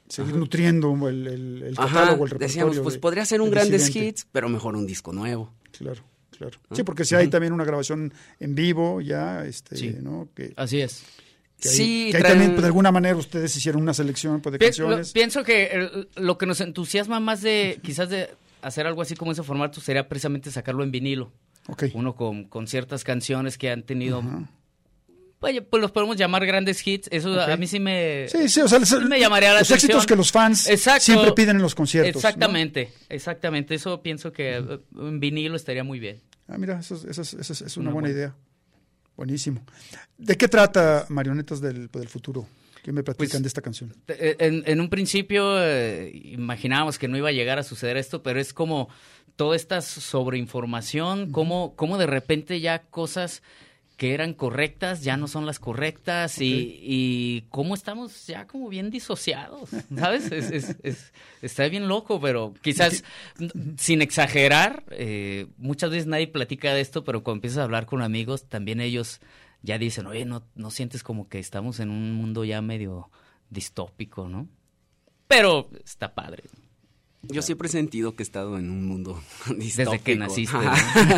[0.09, 2.47] Seguir nutriendo el, el, el Ajá, catálogo, el repertorio.
[2.47, 4.09] decíamos, pues de- podría ser un de grandes Disidente.
[4.09, 5.51] hits, pero mejor un disco nuevo.
[5.71, 6.03] Claro,
[6.37, 6.57] claro.
[6.71, 9.95] Sí, porque si hay también una grabación en vivo ya, este, Sí.
[10.01, 10.29] ¿no?
[10.35, 11.03] Que, Así es.
[11.59, 14.59] que Sí, que traen- también pues, de alguna manera ustedes hicieron una selección pues, de
[14.59, 15.11] Pi- lo- canciones.
[15.11, 18.29] pienso que el- lo que nos entusiasma más de quizás de
[18.61, 21.31] hacer algo así como ese formato sería precisamente sacarlo en vinilo.
[21.67, 21.85] Ok.
[21.93, 24.23] Uno con, con ciertas canciones que han tenido,
[25.39, 27.07] pues los podemos llamar grandes hits.
[27.11, 28.27] Eso a mí sí me...
[28.27, 29.91] Sí, sí, o sea, les- sí me llamaría la los atención.
[29.91, 31.01] éxitos que los fans Exacto.
[31.01, 32.15] siempre piden en los conciertos.
[32.23, 32.27] ¿no?
[32.27, 33.75] Exactamente, exactamente.
[33.75, 36.21] Eso pienso que eh, en vinilo estaría muy bien.
[36.47, 38.17] Ah, mira, eso, es- eso es, eso es- una Una buena buena.
[38.19, 38.35] idea.
[39.15, 39.63] Buenísimo.
[40.17, 42.47] ¿De qué trata Marionetas del, del Futuro?
[42.83, 43.93] ¿Qué me platican Pues, de esta canción?
[44.07, 48.23] Eh, En, en un principio eh, imaginábamos que no iba a llegar a suceder esto,
[48.23, 48.89] pero es como
[49.35, 53.41] toda esta sobreinformación, como, como de repente ya cosas
[53.97, 58.89] que eran correctas ya no son las correctas y, y cómo estamos ya como bien
[58.91, 60.31] disociados, ¿sabes?
[60.31, 63.03] Es, es- es- está bien loco, pero quizás
[63.77, 68.01] sin exagerar, eh, muchas veces nadie platica de esto, pero cuando empiezas a hablar con
[68.03, 69.19] amigos, también ellos
[69.63, 73.09] ya dicen, oye, ¿no, no sientes como que estamos en un mundo ya medio
[73.49, 74.47] distópico, ¿no?
[75.27, 76.43] Pero está padre.
[77.29, 79.21] Yo siempre he sentido que he estado en un mundo
[79.57, 80.03] distópico.
[80.03, 80.57] que naciste,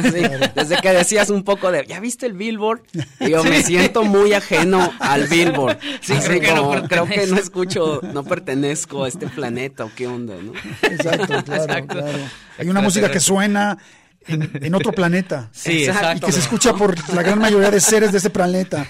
[0.03, 0.23] sí,
[0.55, 2.81] desde que decías un poco de, ¿ya viste el Billboard?
[3.19, 5.77] Y yo me siento muy ajeno al Billboard.
[6.01, 9.91] Sí, Así creo que no creo que no escucho, no pertenezco a este planeta o
[9.95, 10.53] qué onda, ¿no?
[10.81, 11.93] Exacto, claro, Exacto.
[11.99, 12.17] claro.
[12.57, 13.77] Hay una música que suena
[14.27, 15.49] en, en otro planeta.
[15.59, 16.17] Sí, Exacto.
[16.17, 18.85] Y que se escucha por la gran mayoría de seres de ese planeta.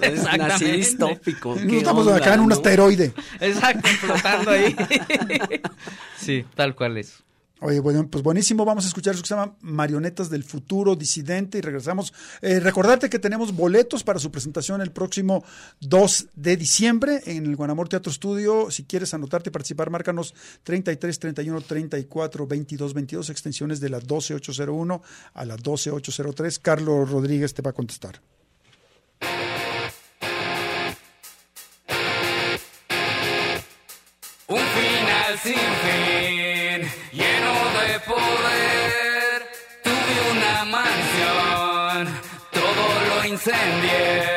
[0.00, 1.56] Es así distópico.
[1.56, 2.54] No ¿qué estamos onda, acá en un no?
[2.54, 3.12] asteroide.
[3.40, 4.74] Exacto, flotando ahí.
[6.18, 7.22] sí, tal cual es.
[7.60, 8.64] Oye, bueno, pues buenísimo.
[8.64, 12.12] Vamos a escuchar eso que se llama Marionetas del Futuro Disidente y regresamos.
[12.42, 15.44] Eh, recordarte que tenemos boletos para su presentación el próximo
[15.80, 18.70] 2 de diciembre en el Guanamor Teatro Estudio.
[18.70, 25.02] Si quieres anotarte y participar, márcanos 33 31 34 22 22, extensiones de la 12801
[25.32, 26.58] a la 12803.
[26.58, 28.20] Carlos Rodríguez te va a contestar.
[34.46, 36.43] Un final sin fin,
[37.14, 39.38] lleno de poder.
[39.82, 44.33] Tuve una mansión, todo lo incendié.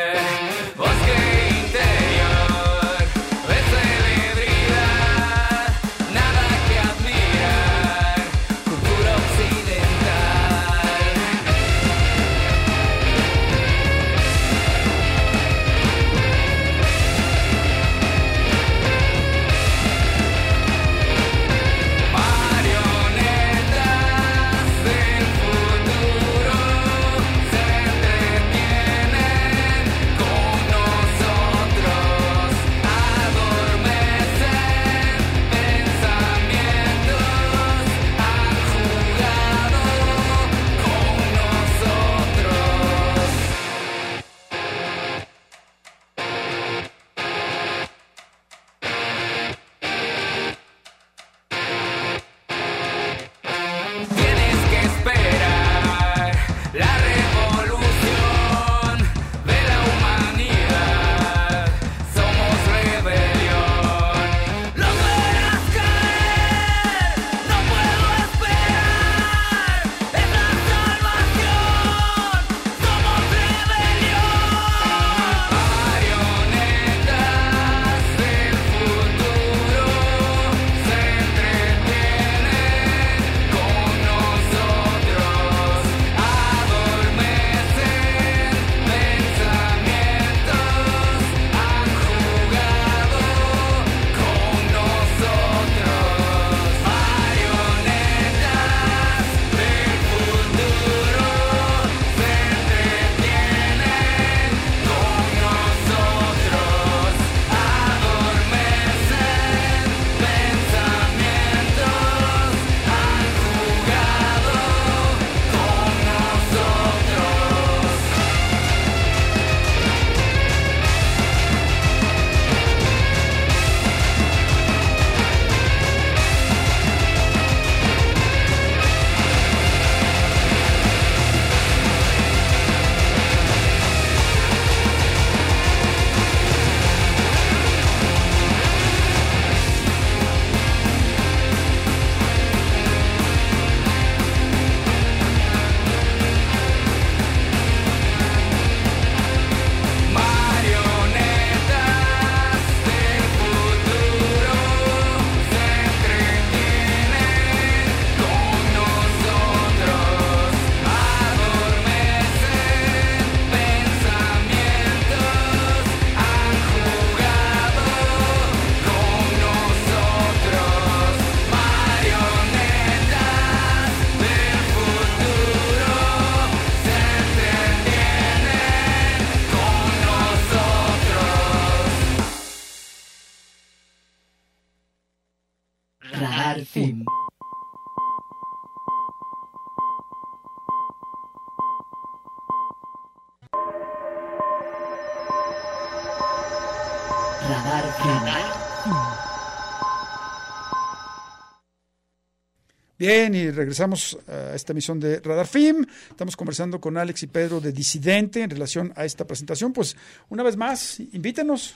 [203.08, 205.85] Bien, y regresamos a esta emisión de Radar Film.
[206.10, 209.71] Estamos conversando con Alex y Pedro de Disidente en relación a esta presentación.
[209.71, 209.95] Pues
[210.27, 211.73] una vez más, invítenos.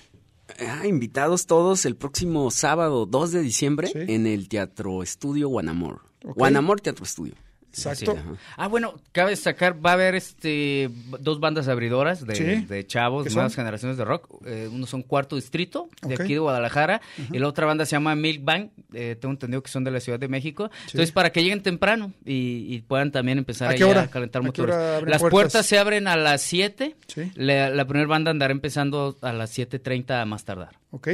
[0.60, 4.00] Ah, invitados todos el próximo sábado 2 de diciembre Sí.
[4.14, 6.02] en el Teatro Estudio Guanamor.
[6.22, 7.36] Guanamor Teatro Estudio.
[7.74, 8.18] Exacto.
[8.58, 12.44] Ah, bueno, cabe destacar, va a haber este dos bandas abridoras de, Sí.
[12.66, 14.28] de chavos, ¿Qué de nuevas generaciones de rock.
[14.46, 17.02] Eh, uno son Cuarto Distrito, de aquí de Guadalajara,
[17.32, 20.00] y la otra banda se llama Milk Bang, eh, tengo entendido que son de la
[20.00, 20.70] Ciudad de México.
[20.88, 24.08] Entonces, para que lleguen temprano y, y puedan también empezar ¿A qué hora?
[24.10, 24.76] calentar ¿A qué motores.
[24.76, 25.32] hora abren Las puertas?
[25.52, 25.66] puertas?
[25.66, 26.96] se abren a las 7.
[27.08, 27.32] Sí.
[27.36, 30.78] La, la primera banda andará empezando a las 7.30 a más tardar.
[30.92, 31.10] Ok.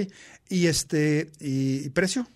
[0.50, 2.28] Y este, y, y precio.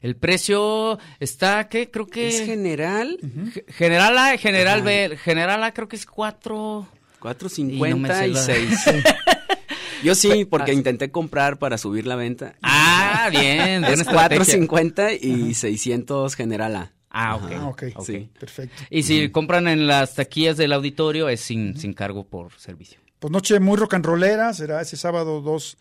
[0.00, 1.90] El precio está, ¿qué?
[1.90, 2.28] Creo que...
[2.28, 3.18] Es general,
[3.52, 5.16] Ge- General A, General B.
[5.22, 6.86] General A creo que es cuatro...
[7.20, 9.04] 4.50 Y y, no me sé 6.
[10.04, 12.54] Yo sí, porque intenté comprar para subir la venta.
[12.62, 13.82] Ah, bien.
[13.84, 14.56] es estrategia.
[14.58, 16.92] 4.50 y 600 general A.
[17.10, 17.50] Ah, ok.
[17.56, 17.82] Ah, ok.
[18.04, 18.28] Sí.
[18.38, 18.84] Perfecto.
[18.90, 23.00] Y si compran en las taquillas del auditorio es sin, sin cargo por servicio.
[23.18, 25.76] Pues noche muy rock and rollera, será ese sábado 2,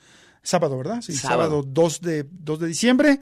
[0.48, 1.02] sábado, ¿verdad?
[1.02, 1.64] Sí, sábado, Sábado.
[1.68, 3.20] 2, de, 2 de diciembre,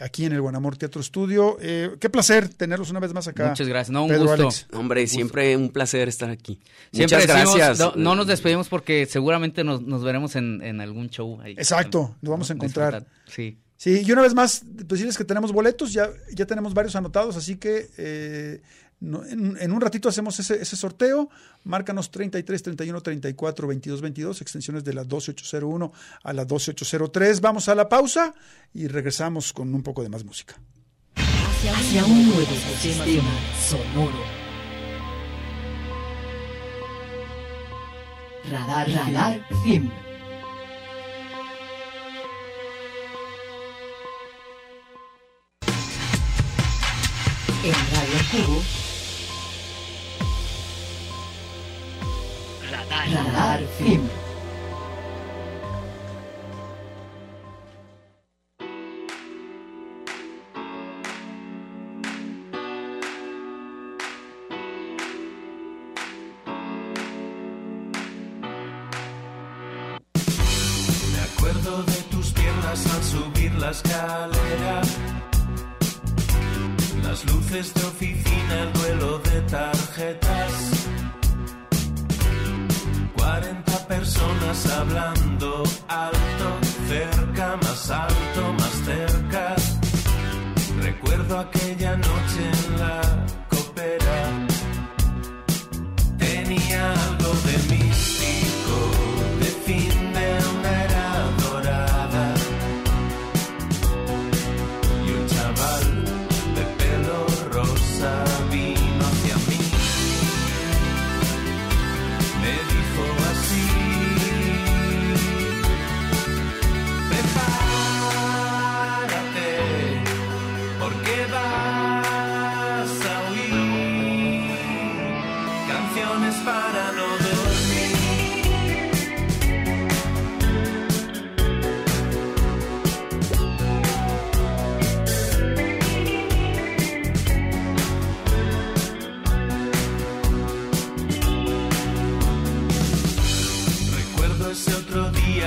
[0.00, 1.56] aquí en el Buenamor Teatro Estudio.
[1.60, 3.48] Eh, qué placer tenerlos una vez más acá.
[3.48, 3.92] Muchas gracias.
[3.92, 4.42] No, un Pedro, gusto.
[4.42, 4.66] Alex.
[4.72, 6.60] Hombre, siempre un placer estar aquí.
[6.92, 7.78] Siempre Muchas decimos, gracias.
[7.78, 11.40] No, no nos despedimos porque seguramente nos, nos veremos en, en algún show.
[11.40, 11.52] Ahí.
[11.52, 12.94] Exacto, nos vamos a encontrar.
[12.94, 13.34] Disfrutar.
[13.34, 13.58] Sí.
[13.76, 17.34] Sí, y una vez más, pues decirles que tenemos boletos, ya, ya tenemos varios anotados,
[17.36, 18.60] así que eh,
[19.00, 21.28] no- en, en un ratito hacemos ese, ese sorteo.
[21.64, 25.92] Márcanos 33 31 34 22 22, extensiones de la 12801
[26.22, 27.40] a la 12803.
[27.40, 28.34] Vamos a la pausa
[28.74, 30.56] y regresamos con un poco de más música.
[31.16, 32.46] Hacia un nuevo
[32.80, 33.04] sistema
[33.68, 34.40] sonoro.
[38.50, 39.90] Radar, radar, film.
[47.62, 48.62] En Radio Cubo.
[52.90, 54.19] Radar, radar, film.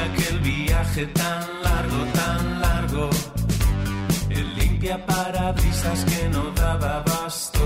[0.03, 3.09] Otro día que el viaje tan largo, tan largo,
[4.29, 7.59] el limpia parabrisas que no daba abasto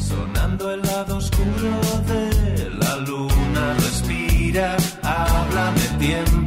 [0.00, 1.70] sonando el lado oscuro
[2.06, 3.74] de la luna.
[3.74, 6.37] Respira, háblame tiempo.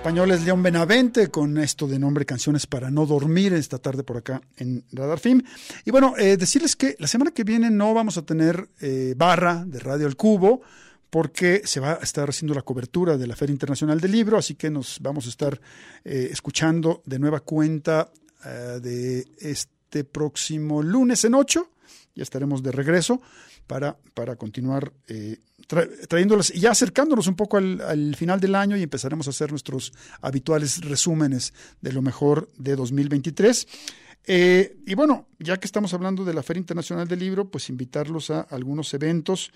[0.00, 4.16] Los españoles León Benavente con esto de nombre Canciones para no dormir esta tarde por
[4.16, 5.42] acá en Radar Film.
[5.84, 9.62] Y bueno, eh, decirles que la semana que viene no vamos a tener eh, barra
[9.66, 10.62] de Radio El Cubo
[11.10, 14.54] porque se va a estar haciendo la cobertura de la Feria Internacional del Libro, así
[14.54, 15.60] que nos vamos a estar
[16.02, 18.10] eh, escuchando de nueva cuenta
[18.80, 21.70] de este próximo lunes en 8.
[22.14, 23.20] Ya estaremos de regreso
[23.66, 24.94] para, para continuar
[25.70, 29.30] tra- trayéndolas y ya acercándonos un poco al, al final del año y empezaremos a
[29.30, 33.66] hacer nuestros habituales resúmenes de lo mejor de 2023.
[34.26, 38.30] Eh, y bueno, ya que estamos hablando de la Feria Internacional del Libro, pues invitarlos
[38.30, 39.50] a algunos eventos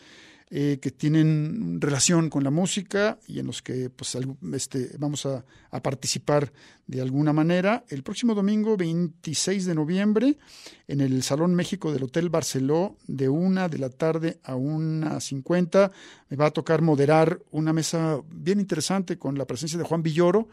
[0.51, 4.17] eh, que tienen relación con la música y en los que pues,
[4.53, 5.45] este, vamos a,
[5.83, 6.53] participar
[6.87, 7.85] de alguna manera.
[7.89, 10.39] El próximo domingo 26 de noviembre
[10.87, 15.91] en el Salón México del Hotel Barceló de una de la tarde a una 50
[16.29, 20.49] me va a tocar moderar una mesa bien interesante con la presencia de Juan Villoro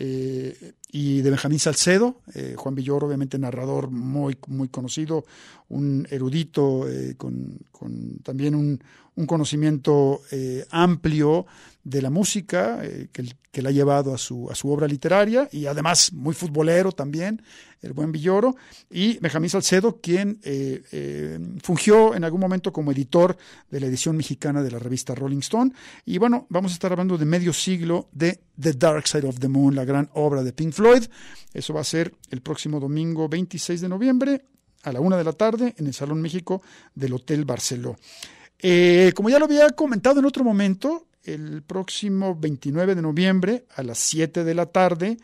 [0.00, 2.20] eh, y de Benjamín Salcedo.
[2.34, 5.24] Eh, Juan Villoro, obviamente narrador muy, muy conocido,
[5.68, 8.82] un erudito eh, con, con también un,
[9.16, 11.46] un conocimiento eh, amplio
[11.84, 15.48] de la música eh, que, que le ha llevado a su, a su obra literaria
[15.52, 17.42] y además muy futbolero también,
[17.80, 18.56] el buen Villoro,
[18.90, 20.40] y Benjamín Salcedo, quien
[21.62, 23.36] fungió en algún momento como editor
[23.70, 25.72] de la edición mexicana de la revista Rolling Stone.
[26.04, 29.46] Y bueno, vamos a estar hablando de medio siglo de The Dark Side of the
[29.46, 31.04] Moon, la gran obra de Pink Floyd.
[31.52, 34.44] Eso va a ser el próximo domingo 26 de noviembre
[34.84, 36.62] a la una de la tarde en el Salón México
[36.94, 37.96] del Hotel Barceló.
[38.60, 43.82] Eh, como ya lo había comentado en otro momento, el próximo 29 de noviembre a
[43.82, 45.18] las 7 de la tarde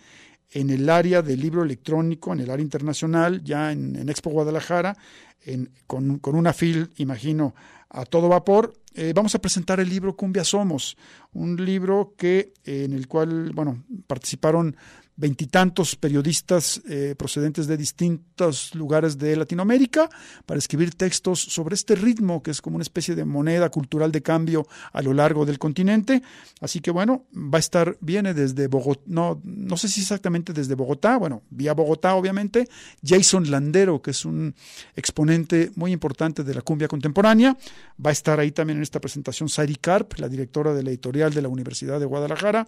[0.51, 4.97] en el área del libro electrónico, en el área internacional, ya en, Expo Guadalajara,
[5.45, 7.55] en- con, con una fil, imagino,
[7.91, 10.97] a todo vapor, eh, vamos a presentar el libro Cumbia Somos,
[11.33, 14.77] un libro que, eh, en el cual, bueno, participaron
[15.17, 20.09] veintitantos periodistas eh, procedentes de distintos lugares de Latinoamérica
[20.45, 24.23] para escribir textos sobre este ritmo que es como una especie de moneda cultural de
[24.23, 26.23] cambio a lo largo del continente.
[26.61, 30.75] Así que bueno, va a estar, viene desde Bogotá, no, no sé si exactamente desde
[30.75, 32.69] Bogotá, bueno, vía Bogotá obviamente,
[33.05, 34.55] Jason Landero, que es un
[34.97, 37.57] exponente muy importante de la cumbia contemporánea,
[38.05, 39.49] va a estar ahí también en esta presentación.
[39.49, 42.67] Sari Karp, la directora de la editorial de la Universidad de Guadalajara,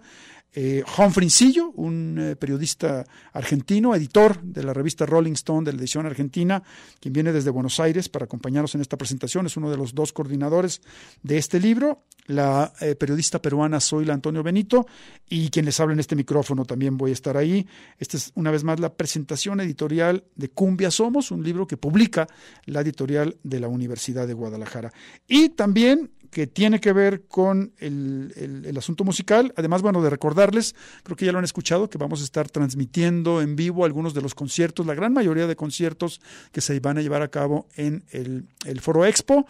[0.53, 6.05] eh, Frincillo, un eh, periodista argentino, editor de la revista Rolling Stone de la edición
[6.05, 6.63] argentina,
[6.99, 10.13] quien viene desde Buenos Aires para acompañarnos en esta presentación, es uno de los dos
[10.13, 10.81] coordinadores
[11.23, 14.85] de este libro, la eh, periodista peruana Zoila Antonio Benito
[15.29, 17.65] y quien les habla en este micrófono también voy a estar ahí.
[17.97, 22.27] Esta es una vez más la presentación editorial de Cumbia Somos, un libro que publica
[22.65, 24.91] la editorial de la Universidad de Guadalajara.
[25.27, 28.33] Y también que tiene que ver con el,
[28.65, 29.53] el- asunto musical.
[29.55, 33.41] Además, bueno, de recordarles, creo que ya lo han escuchado, que vamos a estar transmitiendo
[33.41, 36.21] en vivo algunos de los conciertos, la gran mayoría de conciertos
[36.51, 39.47] que se van a llevar a cabo en el, el Foro Expo.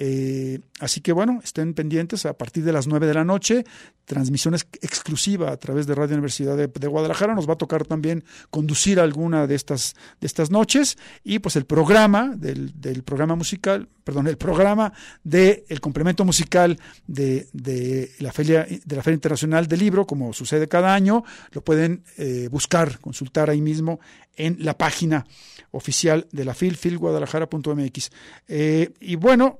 [0.00, 3.64] Eh, así que bueno, estén pendientes a partir de las 9 de la noche,
[4.04, 7.34] transmisión ex- exclusiva a través de Radio Universidad de, de Guadalajara.
[7.34, 11.64] Nos va a tocar también conducir alguna de estas, de estas noches y pues el
[11.64, 14.92] programa del, del programa musical, perdón, el programa
[15.24, 16.78] del el complemento musical
[17.08, 21.62] de, de la Feria, de la Feria Internacional del Libro, como sucede cada año, lo
[21.64, 23.98] pueden eh, buscar, consultar ahí mismo
[24.36, 25.26] en la página
[25.72, 28.10] oficial de la FIL, filguadalajara.mx.
[28.46, 29.58] Eh, y bueno,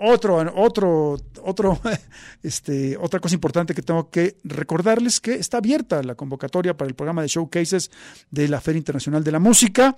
[0.00, 1.80] otro, otro, otro,
[2.42, 6.94] este, otra cosa importante que tengo que recordarles que está abierta la convocatoria para el
[6.94, 7.90] programa de showcases
[8.30, 9.96] de la Feria Internacional de la Música.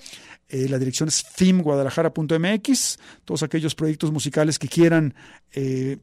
[0.48, 2.98] Eh, la dirección es filmguadalajara.mx.
[3.24, 5.14] Todos aquellos proyectos musicales que quieran
[5.52, 5.98] eh,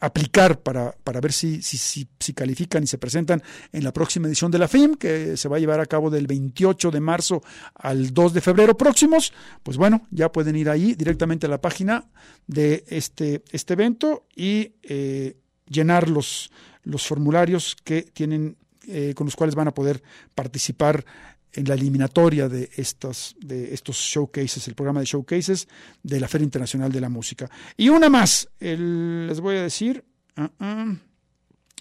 [0.00, 3.42] aplicar para, para ver si, si, si, si califican y se presentan
[3.72, 6.26] en la próxima edición de la FIM, que se va a llevar a cabo del
[6.26, 7.42] 28 de marzo
[7.74, 9.32] al 2 de febrero próximos,
[9.62, 12.04] pues bueno, ya pueden ir ahí directamente a la página
[12.46, 15.36] de este, este evento y eh,
[15.68, 16.50] llenar los,
[16.84, 20.02] los formularios que tienen, eh, con los cuales van a poder
[20.34, 21.04] participar
[21.52, 25.68] en la eliminatoria de estos, de estos showcases, el programa de showcases
[26.02, 27.50] de la Feria Internacional de la Música.
[27.76, 30.04] Y una más, les voy a decir,
[30.36, 30.94] ah, ah,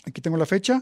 [0.06, 0.82] aquí tengo la fecha,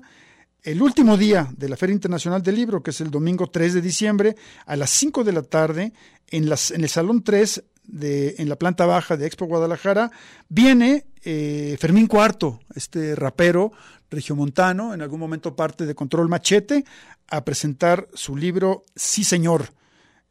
[0.66, 3.82] el último día de la Feria Internacional del Libro, que es el domingo 3 de
[3.82, 5.94] diciembre, a las 5 de la tarde,
[6.28, 10.12] en, las, en el Salón 3, de, en la planta baja de Expo Guadalajara,
[10.50, 13.72] viene eh, Fermín Cuarto, este rapero
[14.10, 16.86] regiomontano, en algún momento parte de Control Machete,
[17.28, 19.70] a presentar su libro Sí Señor.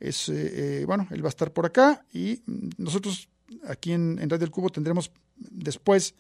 [0.01, 2.43] Es, eh, eh, bueno, él va a estar por acá y
[2.77, 3.29] nosotros
[3.67, 6.15] aquí en, en Radio El Cubo tendremos después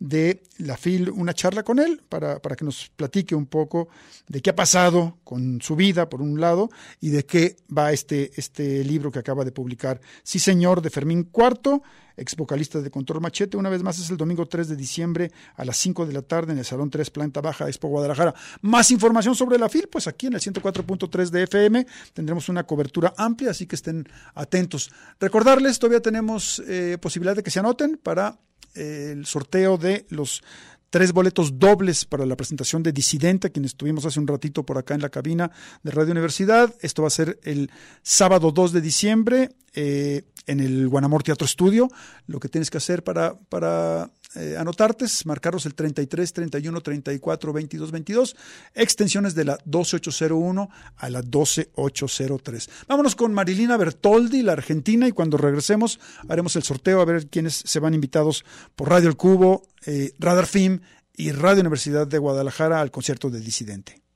[0.00, 3.88] de la FIL una charla con él para, para que nos platique un poco
[4.28, 6.70] de qué ha pasado con su vida, por un lado,
[7.00, 10.00] y de qué va este, este libro que acaba de publicar.
[10.22, 11.82] Sí, señor, de Fermín Cuarto,
[12.16, 13.56] ex vocalista de Control Machete.
[13.56, 16.52] Una vez más es el domingo 3 de diciembre a las 5 de la tarde
[16.52, 18.34] en el Salón 3, Planta Baja, Expo Guadalajara.
[18.62, 23.14] Más información sobre la FIL, pues aquí en el 104.3 de FM tendremos una cobertura
[23.16, 24.90] amplia, así que estén atentos.
[25.18, 28.38] Recordarles, todavía tenemos eh, posibilidad de que se anoten para
[28.74, 30.42] el sorteo de los
[30.90, 34.94] tres boletos dobles para la presentación de Disidente, quienes estuvimos hace un ratito por acá
[34.94, 35.50] en la cabina
[35.82, 36.74] de Radio Universidad.
[36.80, 37.70] Esto va a ser el
[38.02, 41.88] sábado 2 de diciembre eh, en el Guanamor Teatro Estudio.
[42.26, 47.90] Lo que tienes que hacer para, para eh, anotarte marcarlos el 33, 31, 34, 22,
[47.90, 48.36] 22,
[48.74, 52.68] extensiones de la 12801 a la 12803.
[52.86, 55.98] Vámonos con Marilina Bertoldi, la argentina, y cuando regresemos
[56.28, 58.44] haremos el sorteo a ver quiénes se van invitados
[58.76, 60.80] por Radio El Cubo, eh, Radar Film
[61.14, 64.07] y Radio Universidad de Guadalajara al concierto de Disidente.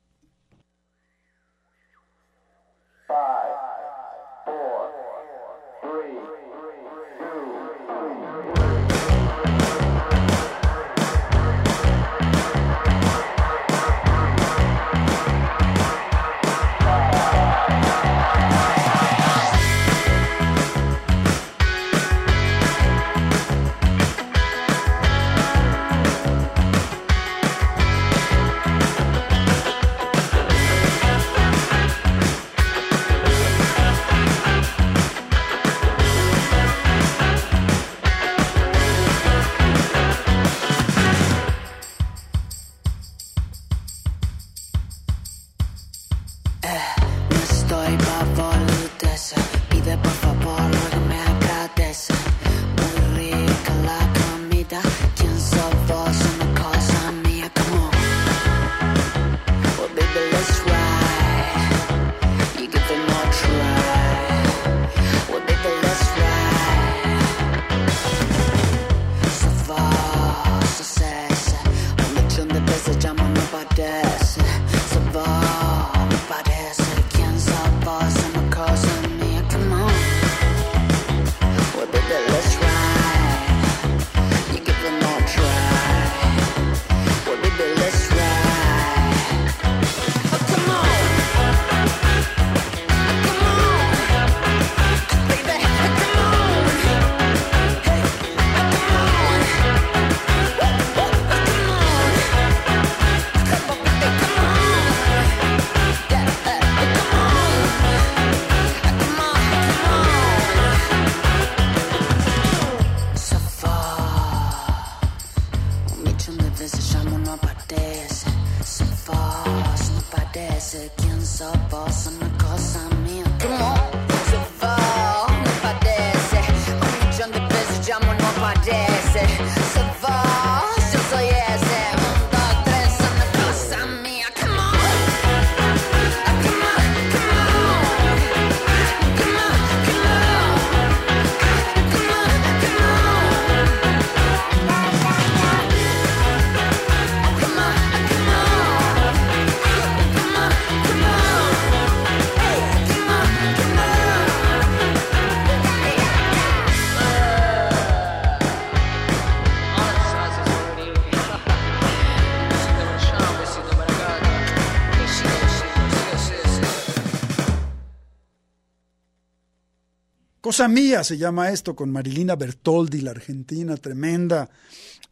[170.68, 174.48] Mía se llama esto con Marilina Bertoldi, la argentina, tremenda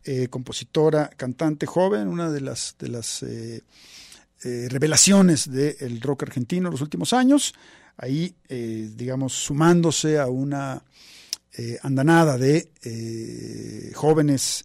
[0.05, 2.75] eh, compositora, cantante joven, una de las,
[3.23, 3.63] eh,
[4.45, 7.55] eh, revelaciones del rock argentino en los últimos años.
[7.97, 10.83] Ahí, digamos, sumándose a una
[11.83, 14.65] andanada de jóvenes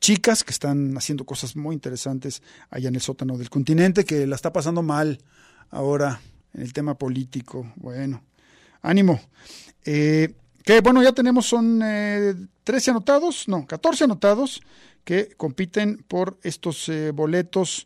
[0.00, 4.36] chicas que están haciendo cosas muy interesantes allá en el sótano del continente, que la
[4.36, 5.18] está pasando mal
[5.68, 6.22] ahora
[6.54, 7.70] en el tema político.
[7.76, 8.22] Bueno,
[8.88, 9.20] ánimo.
[9.84, 10.34] Eh,
[10.64, 12.34] que bueno, ya tenemos, son eh,
[12.64, 14.60] 13 anotados, no, 14 anotados
[15.04, 17.84] que compiten por estos eh, boletos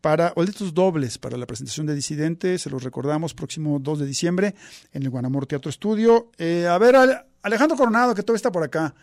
[0.00, 4.54] para boletos dobles para la presentación de Disidente, se los recordamos, próximo 2 de diciembre
[4.92, 6.30] en el Guanamor Teatro Estudio.
[6.38, 8.94] Eh, a ver, Ale- Alejandro Coronado, que todo está por acá.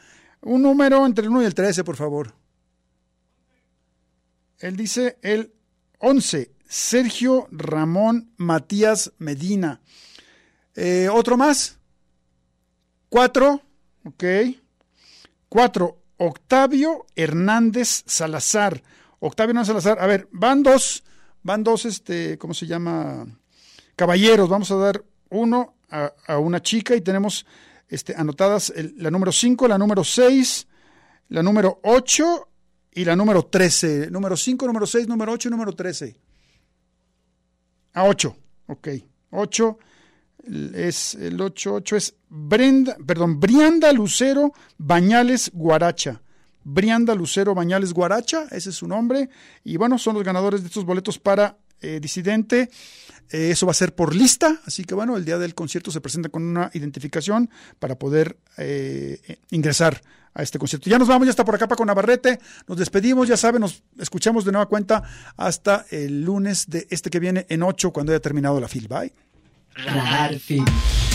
[0.41, 2.33] Un número entre el 1 y el 13, por favor.
[4.59, 5.51] Él dice el
[5.99, 9.81] 11, Sergio Ramón Matías Medina.
[10.79, 11.79] Eh, ¿Otro más?
[13.09, 13.61] Cuatro,
[14.03, 14.23] ok.
[15.49, 18.83] Cuatro, Octavio Hernández Salazar.
[19.19, 21.03] Octavio Hernández Salazar, a ver, van dos,
[21.41, 23.25] van dos, este, ¿cómo se llama?
[23.95, 27.47] Caballeros, vamos a dar uno a, a una chica y tenemos
[27.89, 30.67] este, anotadas la número 5, la número 6,
[31.29, 32.49] la número 8
[32.91, 34.11] y la número 13.
[34.11, 36.19] Número 5, número 6, número 8 y número 13.
[37.93, 38.87] A 8, ok.
[39.31, 39.79] 8
[40.73, 46.21] es el 8, 8 es Brenda, perdón, Brianda Lucero Bañales Guaracha.
[46.63, 49.29] Brianda Lucero Bañales Guaracha, ese es su nombre.
[49.63, 52.69] Y bueno, son los ganadores de estos boletos para eh, Disidente.
[53.31, 56.01] Eh, eso va a ser por lista, así que bueno, el día del concierto se
[56.01, 60.01] presenta con una identificación para poder eh, eh, ingresar
[60.33, 60.89] a este concierto.
[60.89, 62.39] Ya nos vamos, ya está por acá Paco Navarrete.
[62.67, 65.03] Nos despedimos, ya saben, nos escuchamos de nueva cuenta
[65.35, 68.87] hasta el lunes de este que viene en 8 cuando haya terminado la fil.
[68.87, 69.11] Bye.
[69.85, 71.06] Radar Film.